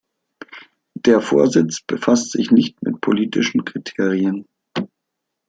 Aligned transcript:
Der 0.95 1.21
Vorsitz 1.21 1.83
befasst 1.85 2.31
sich 2.31 2.49
nicht 2.49 2.81
mit 2.81 3.01
politischen 3.01 3.63
Kriterien. 3.65 4.47